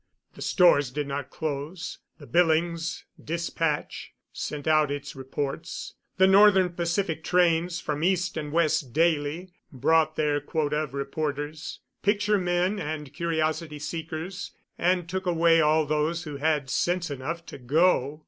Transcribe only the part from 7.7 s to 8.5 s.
from east